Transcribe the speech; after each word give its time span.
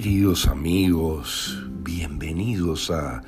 Queridos 0.00 0.46
amigos, 0.46 1.60
bienvenidos 1.80 2.88
a 2.92 3.20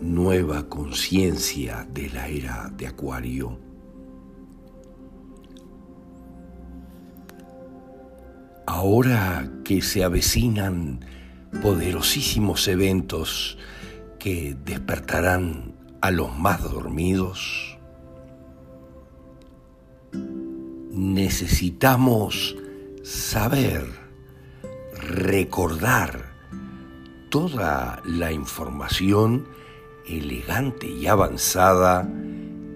Nueva 0.00 0.70
Conciencia 0.70 1.86
de 1.92 2.08
la 2.08 2.28
Era 2.28 2.72
de 2.74 2.86
Acuario. 2.86 3.58
Ahora 8.64 9.52
que 9.66 9.82
se 9.82 10.02
avecinan 10.02 11.04
poderosísimos 11.60 12.68
eventos 12.68 13.58
que 14.18 14.56
despertarán 14.64 15.74
a 16.00 16.10
los 16.10 16.34
más 16.38 16.62
dormidos, 16.62 17.76
necesitamos 20.90 22.56
saber 23.02 24.03
recordar 25.04 26.34
toda 27.30 28.00
la 28.04 28.32
información 28.32 29.46
elegante 30.06 30.88
y 30.88 31.06
avanzada 31.06 32.08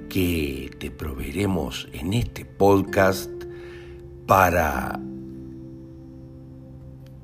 que 0.08 0.70
te 0.78 0.90
proveeremos 0.90 1.88
en 1.92 2.14
este 2.14 2.44
podcast 2.44 3.30
para 4.26 4.98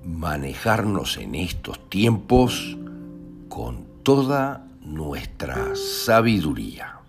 manejarnos 0.04 1.18
en 1.18 1.34
estos 1.34 1.88
tiempos 1.88 2.76
con 3.48 3.86
toda 4.02 4.66
nuestra 4.80 5.74
sabiduría. 5.74 7.00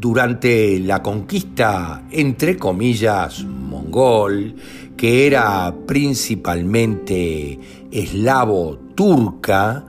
Durante 0.00 0.80
la 0.80 1.02
conquista, 1.02 2.06
entre 2.10 2.56
comillas, 2.56 3.44
mongol, 3.44 4.54
que 4.96 5.26
era 5.26 5.74
principalmente 5.86 7.58
eslavo-turca, 7.92 9.84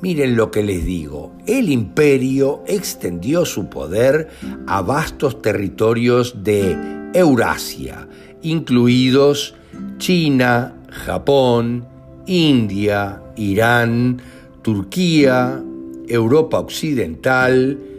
miren 0.00 0.36
lo 0.36 0.52
que 0.52 0.62
les 0.62 0.84
digo, 0.84 1.32
el 1.44 1.70
imperio 1.70 2.62
extendió 2.68 3.44
su 3.44 3.68
poder 3.68 4.28
a 4.68 4.80
vastos 4.80 5.42
territorios 5.42 6.44
de 6.44 7.10
Eurasia, 7.12 8.06
incluidos 8.42 9.56
China, 9.98 10.76
Japón, 10.88 11.84
India, 12.26 13.20
Irán, 13.36 14.22
Turquía, 14.62 15.60
Europa 16.06 16.60
Occidental, 16.60 17.91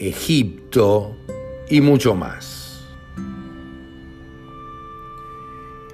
Egipto 0.00 1.14
y 1.68 1.82
mucho 1.82 2.14
más. 2.14 2.80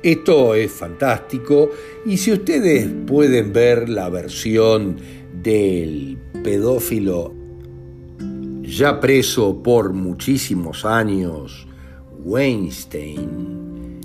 Esto 0.00 0.54
es 0.54 0.70
fantástico 0.70 1.70
y 2.04 2.16
si 2.16 2.32
ustedes 2.32 2.88
pueden 3.04 3.52
ver 3.52 3.88
la 3.88 4.08
versión 4.08 4.98
del 5.42 6.18
pedófilo 6.44 7.34
ya 8.62 9.00
preso 9.00 9.60
por 9.60 9.92
muchísimos 9.92 10.84
años, 10.84 11.66
Weinstein, 12.18 14.00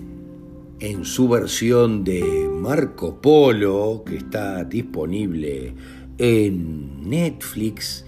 en 0.80 1.06
su 1.06 1.30
versión 1.30 2.04
de 2.04 2.50
Marco 2.52 3.22
Polo, 3.22 4.04
que 4.04 4.16
está 4.16 4.64
disponible 4.64 5.76
en 6.18 7.08
Netflix, 7.08 8.06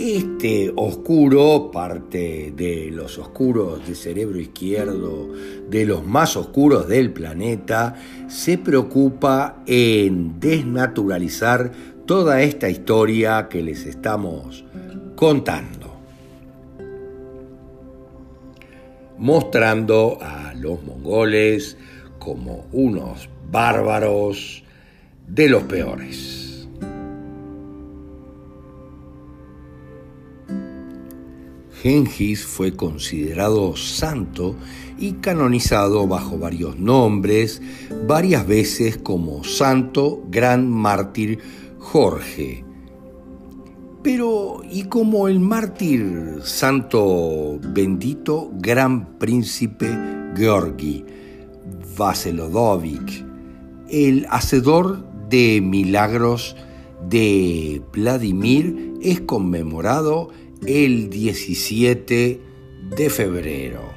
este 0.00 0.72
oscuro, 0.76 1.70
parte 1.70 2.52
de 2.56 2.90
los 2.90 3.18
oscuros 3.18 3.86
de 3.86 3.94
cerebro 3.94 4.38
izquierdo, 4.38 5.28
de 5.68 5.84
los 5.84 6.06
más 6.06 6.36
oscuros 6.36 6.88
del 6.88 7.12
planeta, 7.12 7.96
se 8.28 8.56
preocupa 8.56 9.62
en 9.66 10.40
desnaturalizar 10.40 11.72
toda 12.06 12.42
esta 12.42 12.68
historia 12.70 13.48
que 13.48 13.62
les 13.62 13.84
estamos 13.84 14.64
contando. 15.16 15.96
Mostrando 19.18 20.18
a 20.20 20.54
los 20.54 20.82
mongoles 20.82 21.76
como 22.18 22.66
unos 22.72 23.28
bárbaros 23.50 24.64
de 25.28 25.48
los 25.48 25.62
peores. 25.64 26.49
Gengis 31.82 32.44
fue 32.44 32.76
considerado 32.76 33.74
santo 33.74 34.54
y 34.98 35.12
canonizado 35.14 36.06
bajo 36.06 36.36
varios 36.36 36.78
nombres, 36.78 37.62
varias 38.06 38.46
veces 38.46 38.98
como 38.98 39.44
santo 39.44 40.22
gran 40.30 40.70
mártir 40.70 41.38
Jorge. 41.78 42.64
Pero, 44.02 44.62
¿y 44.70 44.84
como 44.84 45.28
el 45.28 45.40
mártir 45.40 46.40
santo 46.42 47.58
bendito 47.60 48.50
gran 48.54 49.18
príncipe 49.18 49.88
Georgi 50.36 51.04
Vaselodovic, 51.96 53.24
el 53.88 54.26
hacedor 54.30 55.06
de 55.30 55.62
milagros 55.62 56.56
de 57.08 57.82
Vladimir, 57.92 58.94
es 59.00 59.20
conmemorado 59.22 60.28
el 60.66 61.10
17 61.10 62.40
de 62.96 63.10
febrero. 63.10 63.92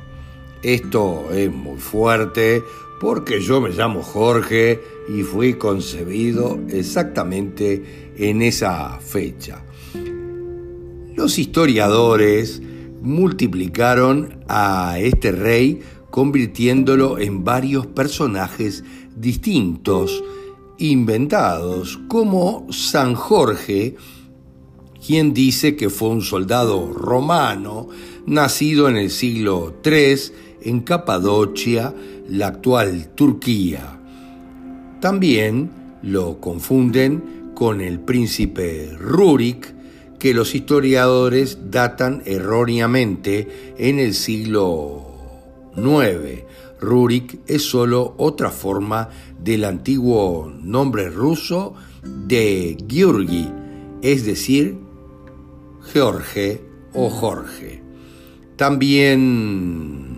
Esto 0.61 1.31
es 1.33 1.51
muy 1.51 1.77
fuerte 1.77 2.63
porque 3.01 3.41
yo 3.41 3.59
me 3.59 3.69
llamo 3.69 4.01
Jorge 4.01 4.79
y 5.13 5.23
fui 5.23 5.55
concebido 5.55 6.57
exactamente 6.69 8.13
en 8.17 8.41
esa 8.41 8.97
fecha. 8.99 9.65
Los 11.15 11.37
historiadores 11.37 12.61
multiplicaron 13.01 14.39
a 14.47 14.97
este 14.99 15.31
rey 15.33 15.81
convirtiéndolo 16.09 17.19
en 17.19 17.43
varios 17.43 17.87
personajes 17.87 18.83
distintos, 19.15 20.23
inventados, 20.77 21.99
como 22.07 22.67
San 22.71 23.15
Jorge, 23.15 23.95
quien 25.05 25.33
dice 25.33 25.75
que 25.75 25.89
fue 25.89 26.09
un 26.09 26.21
soldado 26.21 26.93
romano 26.93 27.89
nacido 28.25 28.87
en 28.87 28.95
el 28.95 29.09
siglo 29.09 29.73
III 29.83 30.15
en 30.61 30.79
Capadocia, 30.81 31.93
la 32.29 32.47
actual 32.47 33.09
Turquía. 33.13 33.99
También 35.01 35.71
lo 36.01 36.39
confunden 36.39 37.51
con 37.53 37.81
el 37.81 37.99
príncipe 37.99 38.95
Rurik, 38.97 39.73
que 40.19 40.33
los 40.33 40.55
historiadores 40.55 41.57
datan 41.69 42.23
erróneamente 42.25 43.75
en 43.77 43.99
el 43.99 44.13
siglo 44.13 45.03
IX. 45.75 46.43
Rurik 46.79 47.39
es 47.45 47.63
solo 47.63 48.15
otra 48.17 48.49
forma 48.49 49.09
del 49.37 49.65
antiguo 49.65 50.49
nombre 50.61 51.09
ruso 51.09 51.73
de 52.03 52.77
Georgi, 52.87 53.49
es 54.01 54.25
decir, 54.25 54.82
Jorge 55.91 56.61
o 56.93 57.09
Jorge. 57.09 57.81
También 58.55 60.13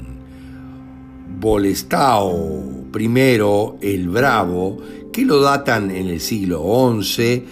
Bolestao 1.39 2.85
I 2.97 3.79
el 3.81 4.09
Bravo, 4.09 4.77
que 5.12 5.25
lo 5.25 5.41
datan 5.41 5.91
en 5.91 6.07
el 6.07 6.21
siglo 6.21 6.63
XI, 7.01 7.44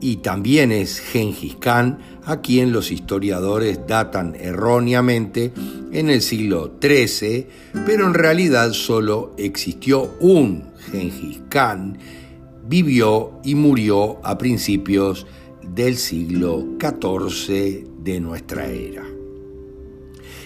y 0.00 0.16
también 0.16 0.72
es 0.72 0.98
Gengis 1.00 1.56
Khan, 1.56 1.98
a 2.24 2.40
quien 2.40 2.72
los 2.72 2.90
historiadores 2.90 3.80
datan 3.86 4.34
erróneamente 4.38 5.52
en 5.92 6.10
el 6.10 6.22
siglo 6.22 6.78
XIII, 6.80 7.46
pero 7.86 8.06
en 8.06 8.14
realidad 8.14 8.72
solo 8.72 9.34
existió 9.36 10.14
un 10.20 10.64
Gengis 10.90 11.40
Khan, 11.48 11.98
vivió 12.66 13.40
y 13.44 13.54
murió 13.54 14.24
a 14.24 14.38
principios 14.38 15.26
del 15.74 15.96
siglo 15.96 16.66
XIV 16.80 17.86
de 18.02 18.20
nuestra 18.20 18.66
era. 18.66 19.04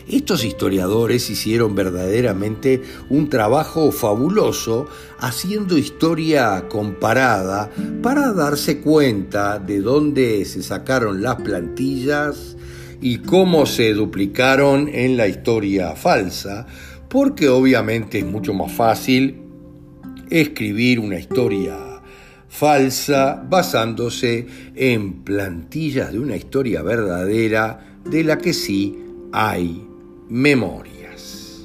Estos 0.06 0.44
historiadores 0.44 1.30
hicieron 1.30 1.74
verdaderamente 1.74 2.82
un 3.08 3.30
trabajo 3.30 3.90
fabuloso 3.90 4.86
haciendo 5.18 5.78
historia 5.78 6.68
comparada 6.68 7.70
para 8.02 8.34
darse 8.34 8.80
cuenta 8.80 9.58
de 9.58 9.80
dónde 9.80 10.44
se 10.44 10.62
sacaron 10.62 11.22
las 11.22 11.36
plantillas 11.36 12.56
y 13.00 13.18
cómo 13.18 13.64
se 13.64 13.94
duplicaron 13.94 14.90
en 14.92 15.16
la 15.16 15.26
historia 15.26 15.96
falsa, 15.96 16.66
porque 17.08 17.48
obviamente 17.48 18.18
es 18.18 18.26
mucho 18.26 18.52
más 18.52 18.72
fácil 18.72 19.40
escribir 20.28 21.00
una 21.00 21.18
historia 21.18 21.83
falsa 22.54 23.42
basándose 23.50 24.46
en 24.76 25.24
plantillas 25.24 26.12
de 26.12 26.20
una 26.20 26.36
historia 26.36 26.82
verdadera 26.82 27.98
de 28.08 28.22
la 28.22 28.38
que 28.38 28.52
sí 28.52 28.96
hay 29.32 29.84
memorias. 30.28 31.64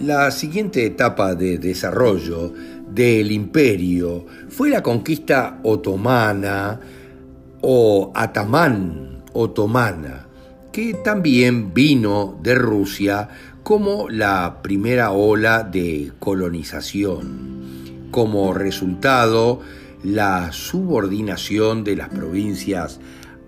La 0.00 0.32
siguiente 0.32 0.84
etapa 0.84 1.36
de 1.36 1.58
desarrollo 1.58 2.52
del 2.92 3.30
imperio 3.30 4.26
fue 4.48 4.70
la 4.70 4.82
conquista 4.82 5.60
otomana 5.62 6.80
o 7.62 8.10
atamán 8.12 9.22
otomana, 9.32 10.26
que 10.72 10.94
también 11.04 11.72
vino 11.72 12.36
de 12.42 12.56
Rusia 12.56 13.28
como 13.66 14.08
la 14.08 14.62
primera 14.62 15.10
ola 15.10 15.64
de 15.64 16.12
colonización. 16.20 18.06
Como 18.12 18.54
resultado, 18.54 19.58
la 20.04 20.52
subordinación 20.52 21.82
de 21.82 21.96
las 21.96 22.10
provincias 22.10 23.00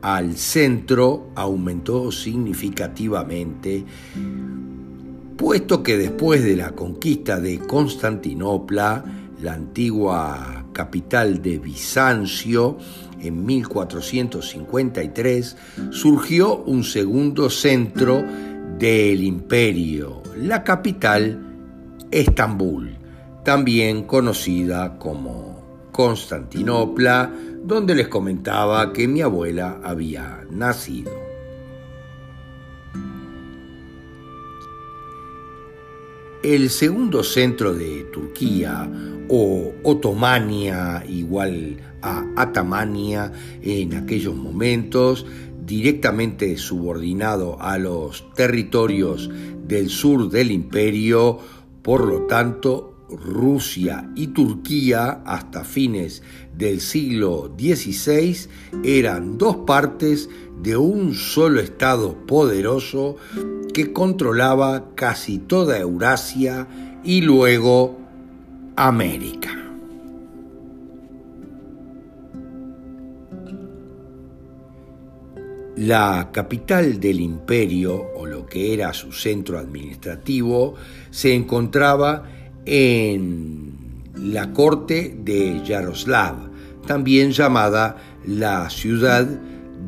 al 0.02 0.36
centro 0.36 1.28
aumentó 1.36 2.10
significativamente, 2.10 3.84
puesto 5.36 5.84
que 5.84 5.96
después 5.96 6.42
de 6.42 6.56
la 6.56 6.72
conquista 6.72 7.38
de 7.38 7.60
Constantinopla, 7.60 9.04
la 9.40 9.52
antigua 9.52 10.64
capital 10.72 11.40
de 11.40 11.60
Bizancio, 11.60 12.76
en 13.20 13.46
1453, 13.46 15.56
surgió 15.90 16.56
un 16.56 16.82
segundo 16.82 17.50
centro 17.50 18.24
del 18.78 19.22
imperio, 19.22 20.22
la 20.36 20.62
capital 20.62 21.44
Estambul, 22.10 22.96
también 23.44 24.04
conocida 24.04 24.98
como 24.98 25.88
Constantinopla, 25.90 27.32
donde 27.64 27.94
les 27.94 28.08
comentaba 28.08 28.92
que 28.92 29.08
mi 29.08 29.20
abuela 29.20 29.80
había 29.82 30.44
nacido. 30.50 31.10
El 36.42 36.70
segundo 36.70 37.24
centro 37.24 37.74
de 37.74 38.04
Turquía, 38.12 38.88
o 39.28 39.74
Otomania, 39.82 41.04
igual 41.08 41.76
a 42.00 42.24
Atamania 42.36 43.32
en 43.62 43.94
aquellos 43.94 44.34
momentos, 44.34 45.26
directamente 45.68 46.56
subordinado 46.56 47.60
a 47.60 47.78
los 47.78 48.24
territorios 48.34 49.30
del 49.66 49.90
sur 49.90 50.30
del 50.30 50.50
imperio, 50.50 51.38
por 51.82 52.06
lo 52.06 52.22
tanto 52.22 53.06
Rusia 53.10 54.10
y 54.16 54.28
Turquía 54.28 55.22
hasta 55.24 55.64
fines 55.64 56.22
del 56.56 56.80
siglo 56.80 57.54
XVI 57.56 58.48
eran 58.82 59.38
dos 59.38 59.56
partes 59.58 60.28
de 60.60 60.76
un 60.76 61.14
solo 61.14 61.60
Estado 61.60 62.16
poderoso 62.26 63.16
que 63.72 63.92
controlaba 63.92 64.94
casi 64.94 65.38
toda 65.38 65.78
Eurasia 65.78 66.66
y 67.04 67.20
luego 67.20 67.98
América. 68.76 69.67
La 75.78 76.30
capital 76.32 76.98
del 76.98 77.20
imperio, 77.20 78.10
o 78.16 78.26
lo 78.26 78.46
que 78.46 78.74
era 78.74 78.92
su 78.92 79.12
centro 79.12 79.60
administrativo, 79.60 80.74
se 81.10 81.32
encontraba 81.32 82.24
en 82.66 84.02
la 84.16 84.52
corte 84.52 85.16
de 85.22 85.62
Yaroslav, 85.64 86.50
también 86.84 87.30
llamada 87.30 87.96
la 88.26 88.68
ciudad 88.70 89.24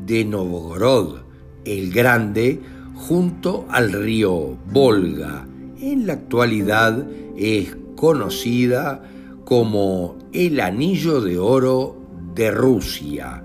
de 0.07 0.25
Novgorod, 0.25 1.23
el 1.65 1.93
Grande, 1.93 2.61
junto 2.95 3.67
al 3.69 3.93
río 3.93 4.59
Volga. 4.71 5.45
En 5.81 6.07
la 6.07 6.13
actualidad 6.13 7.05
es 7.37 7.77
conocida 7.97 9.03
como 9.45 10.19
el 10.33 10.61
Anillo 10.61 11.21
de 11.21 11.37
Oro 11.37 11.97
de 12.33 12.53
Rusia, 12.53 13.43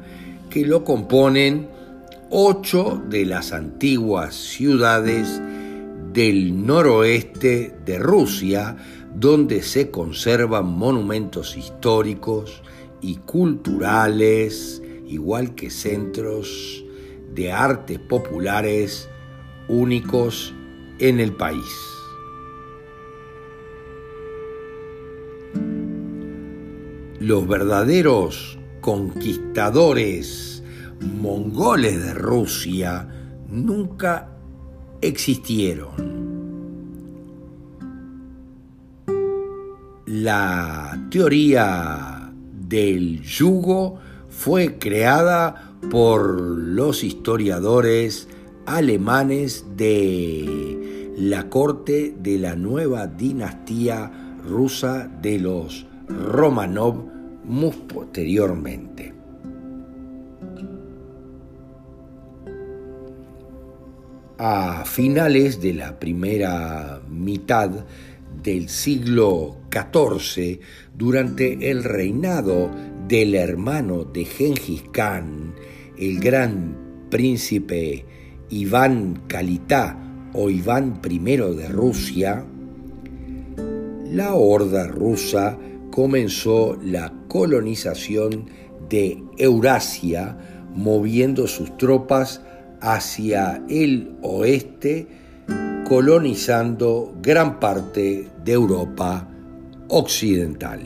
que 0.51 0.63
lo 0.63 0.83
componen 0.83 1.73
ocho 2.29 3.01
de 3.09 3.25
las 3.25 3.51
antiguas 3.51 4.35
ciudades 4.35 5.41
del 6.13 6.65
noroeste 6.65 7.75
de 7.85 7.99
Rusia, 7.99 8.77
donde 9.13 9.61
se 9.63 9.91
conservan 9.91 10.65
monumentos 10.65 11.57
históricos 11.57 12.61
y 13.01 13.17
culturales, 13.17 14.81
igual 15.07 15.55
que 15.55 15.69
centros 15.69 16.83
de 17.33 17.51
artes 17.51 17.99
populares 17.99 19.09
únicos 19.67 20.53
en 20.99 21.19
el 21.19 21.33
país. 21.33 21.65
Los 27.19 27.47
verdaderos 27.47 28.57
conquistadores 28.81 30.54
mongoles 31.01 32.03
de 32.03 32.13
Rusia 32.13 33.07
nunca 33.49 34.29
existieron. 35.01 36.15
La 40.05 41.07
teoría 41.09 42.31
del 42.51 43.21
yugo 43.21 43.99
fue 44.29 44.77
creada 44.77 45.73
por 45.89 46.39
los 46.39 47.03
historiadores 47.03 48.27
alemanes 48.65 49.65
de 49.75 51.13
la 51.17 51.49
corte 51.49 52.15
de 52.19 52.37
la 52.37 52.55
nueva 52.55 53.07
dinastía 53.07 54.11
rusa 54.47 55.07
de 55.21 55.39
los 55.39 55.87
Romanov 56.07 57.05
muy 57.43 57.71
posteriormente. 57.87 59.14
A 64.37 64.83
finales 64.83 65.61
de 65.61 65.73
la 65.73 65.97
primera 65.97 67.01
mitad 67.09 67.71
del 68.43 68.67
siglo 68.67 69.55
XIV, 69.71 70.59
durante 70.93 71.71
el 71.71 71.85
reinado 71.85 72.69
del 73.07 73.33
hermano 73.33 74.03
de 74.03 74.25
Gengis 74.25 74.83
Khan, 74.91 75.55
el 75.97 76.19
gran 76.19 77.07
príncipe 77.09 78.05
Iván 78.49 79.23
Kalitá 79.27 79.97
o 80.33 80.49
Iván 80.49 80.99
I 81.09 81.19
de 81.19 81.69
Rusia, 81.69 82.45
la 84.11 84.33
horda 84.33 84.85
rusa 84.87 85.57
comenzó 85.91 86.77
la 86.83 87.13
colonización 87.29 88.49
de 88.89 89.23
Eurasia, 89.37 90.37
moviendo 90.73 91.47
sus 91.47 91.77
tropas 91.77 92.41
hacia 92.85 93.63
el 93.67 94.15
oeste, 94.21 95.07
colonizando 95.87 97.15
gran 97.19 97.59
parte 97.59 98.29
de 98.43 98.51
Europa 98.51 99.27
occidental. 99.87 100.81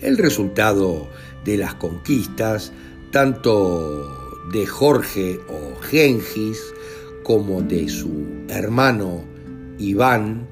El 0.00 0.16
resultado 0.16 1.08
de 1.44 1.56
las 1.56 1.74
conquistas, 1.74 2.72
tanto 3.10 4.38
de 4.52 4.64
Jorge 4.64 5.40
o 5.48 5.80
Gengis 5.82 6.62
como 7.24 7.62
de 7.62 7.88
su 7.88 8.44
hermano 8.48 9.24
Iván, 9.78 10.46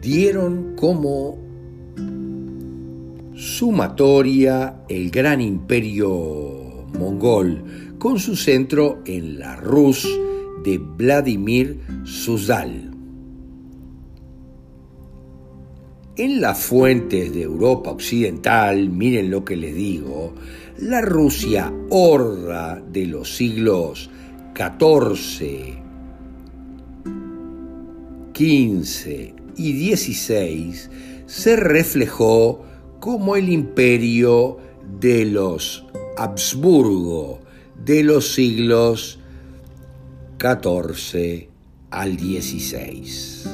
dieron 0.00 0.74
como 0.74 1.47
sumatoria 3.38 4.82
el 4.88 5.12
gran 5.12 5.40
imperio 5.40 6.08
mongol, 6.98 7.94
con 7.96 8.18
su 8.18 8.34
centro 8.34 8.98
en 9.06 9.38
la 9.38 9.54
Rus 9.54 10.08
de 10.64 10.78
Vladimir 10.78 11.78
Suzdal. 12.02 12.90
En 16.16 16.40
las 16.40 16.58
fuentes 16.58 17.32
de 17.32 17.42
Europa 17.42 17.92
Occidental, 17.92 18.90
miren 18.90 19.30
lo 19.30 19.44
que 19.44 19.56
les 19.56 19.72
digo, 19.72 20.34
la 20.78 21.00
Rusia 21.00 21.72
horda 21.90 22.82
de 22.90 23.06
los 23.06 23.36
siglos 23.36 24.10
XIV, 24.56 25.78
XV 28.34 29.34
y 29.56 29.94
XVI 29.94 30.74
se 31.26 31.54
reflejó 31.54 32.64
como 33.00 33.36
el 33.36 33.48
imperio 33.48 34.58
de 35.00 35.24
los 35.24 35.84
Habsburgo 36.16 37.40
de 37.84 38.02
los 38.02 38.34
siglos 38.34 39.18
XIV 40.38 41.48
al 41.90 42.18
XVI. 42.18 43.48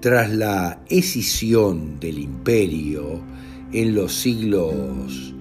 Tras 0.00 0.32
la 0.32 0.82
escisión 0.88 1.98
del 1.98 2.18
imperio 2.18 3.22
en 3.72 3.94
los 3.94 4.14
siglos 4.14 5.34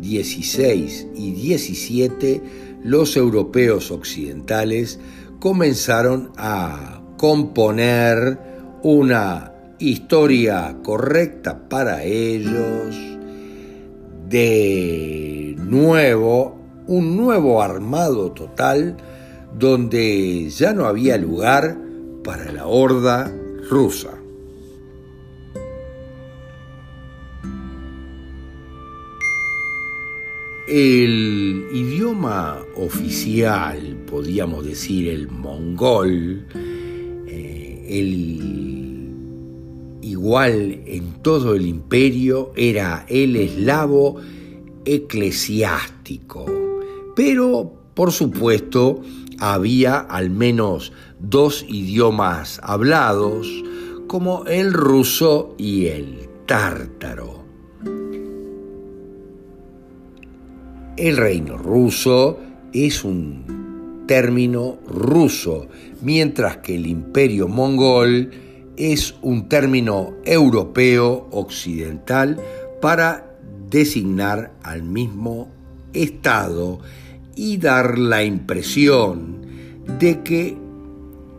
XVI 0.00 1.10
y 1.16 1.56
XVII, 1.56 2.42
los 2.84 3.16
europeos 3.16 3.90
occidentales 3.90 5.00
comenzaron 5.40 6.30
a 6.36 7.02
componer 7.16 8.47
una 8.82 9.52
historia 9.78 10.76
correcta 10.82 11.68
para 11.68 12.04
ellos, 12.04 12.96
de 14.28 15.56
nuevo, 15.58 16.58
un 16.86 17.16
nuevo 17.16 17.62
armado 17.62 18.32
total 18.32 18.96
donde 19.58 20.48
ya 20.50 20.72
no 20.72 20.86
había 20.86 21.16
lugar 21.16 21.78
para 22.24 22.52
la 22.52 22.66
horda 22.66 23.32
rusa. 23.70 24.14
El 30.68 31.66
idioma 31.72 32.58
oficial, 32.76 33.96
podríamos 34.06 34.66
decir 34.66 35.08
el 35.08 35.28
mongol, 35.28 36.44
el 37.88 39.08
igual 40.02 40.82
en 40.86 41.22
todo 41.22 41.54
el 41.54 41.66
imperio 41.66 42.52
era 42.56 43.04
el 43.08 43.36
eslavo 43.36 44.16
eclesiástico, 44.84 46.46
pero 47.16 47.72
por 47.94 48.12
supuesto 48.12 49.02
había 49.40 49.98
al 49.98 50.30
menos 50.30 50.92
dos 51.18 51.64
idiomas 51.68 52.60
hablados, 52.62 53.48
como 54.06 54.46
el 54.46 54.72
ruso 54.72 55.54
y 55.58 55.86
el 55.86 56.28
tártaro. 56.46 57.44
El 60.96 61.16
reino 61.16 61.58
ruso 61.58 62.38
es 62.72 63.04
un 63.04 64.04
término 64.08 64.78
ruso, 64.88 65.68
mientras 66.00 66.58
que 66.58 66.76
el 66.76 66.86
imperio 66.86 67.48
mongol 67.48 68.30
es 68.76 69.14
un 69.22 69.48
término 69.48 70.14
europeo 70.24 71.28
occidental 71.32 72.40
para 72.80 73.36
designar 73.68 74.52
al 74.62 74.82
mismo 74.82 75.48
Estado 75.92 76.80
y 77.34 77.56
dar 77.56 77.98
la 77.98 78.22
impresión 78.22 79.46
de 79.98 80.22
que 80.22 80.56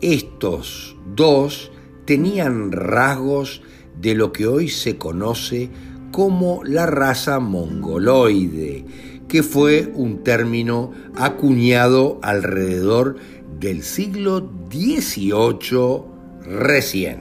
estos 0.00 0.96
dos 1.14 1.70
tenían 2.04 2.72
rasgos 2.72 3.62
de 4.00 4.14
lo 4.14 4.32
que 4.32 4.46
hoy 4.46 4.68
se 4.68 4.96
conoce 4.96 5.70
como 6.10 6.64
la 6.64 6.86
raza 6.86 7.38
mongoloide, 7.38 8.84
que 9.30 9.44
fue 9.44 9.92
un 9.94 10.24
término 10.24 10.90
acuñado 11.16 12.18
alrededor 12.20 13.16
del 13.60 13.84
siglo 13.84 14.50
XVIII 14.70 16.02
recién. 16.42 17.20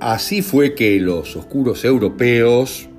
Así 0.00 0.42
fue 0.42 0.74
que 0.74 1.00
los 1.00 1.34
oscuros 1.34 1.82
europeos 1.86 2.90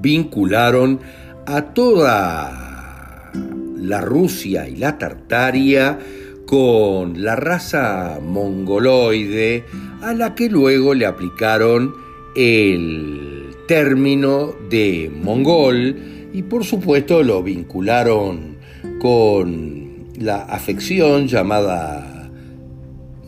vincularon 0.00 1.00
a 1.46 1.74
toda 1.74 3.32
la 3.76 4.00
Rusia 4.00 4.68
y 4.68 4.76
la 4.76 4.96
Tartaria 4.96 5.98
con 6.46 7.20
la 7.20 7.34
raza 7.34 8.20
mongoloide 8.22 9.64
a 10.02 10.14
la 10.14 10.36
que 10.36 10.48
luego 10.48 10.94
le 10.94 11.06
aplicaron 11.06 12.03
el 12.34 13.54
término 13.68 14.54
de 14.68 15.10
mongol 15.22 15.96
y 16.32 16.42
por 16.42 16.64
supuesto 16.64 17.22
lo 17.22 17.42
vincularon 17.42 18.56
con 19.00 20.08
la 20.18 20.42
afección 20.42 21.26
llamada 21.28 22.30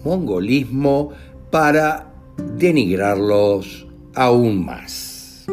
mongolismo 0.05 1.11
para 1.51 2.13
denigrarlos 2.59 3.87
aún 4.15 4.65
más. 4.65 5.47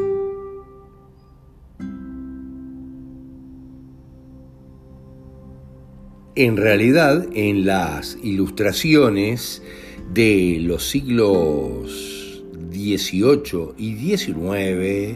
En 6.36 6.58
realidad, 6.58 7.28
en 7.36 7.66
las 7.66 8.18
ilustraciones 8.24 9.62
de 10.14 10.58
los 10.62 10.90
siglos 10.90 12.23
18 12.74 13.75
y 13.77 13.94
19, 13.94 15.15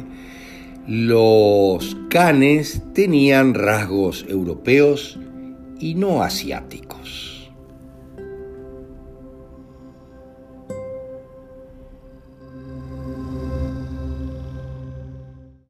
los 0.87 1.97
canes 2.09 2.81
tenían 2.93 3.53
rasgos 3.53 4.25
europeos 4.29 5.19
y 5.79 5.95
no 5.95 6.23
asiáticos. 6.23 7.36